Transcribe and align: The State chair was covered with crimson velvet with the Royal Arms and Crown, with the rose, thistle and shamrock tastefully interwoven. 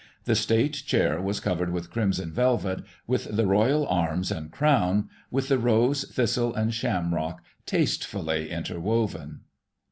The 0.23 0.33
State 0.33 0.73
chair 0.87 1.21
was 1.21 1.39
covered 1.39 1.71
with 1.71 1.91
crimson 1.91 2.31
velvet 2.31 2.83
with 3.05 3.35
the 3.35 3.45
Royal 3.45 3.85
Arms 3.87 4.31
and 4.31 4.49
Crown, 4.49 5.09
with 5.29 5.47
the 5.47 5.59
rose, 5.59 6.05
thistle 6.05 6.55
and 6.55 6.73
shamrock 6.73 7.43
tastefully 7.67 8.49
interwoven. 8.49 9.41